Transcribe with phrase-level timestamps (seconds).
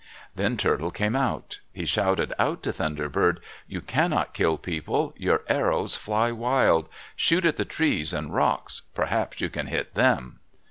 [0.33, 1.59] Then Turtle came out.
[1.71, 5.13] He shouted out to Thunder Bird, "You cannot kill people.
[5.15, 6.89] Your arrows fly wild.
[7.15, 10.39] Shoot at the trees and rocks; perhaps you can hit them."